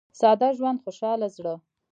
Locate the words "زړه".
1.35-1.55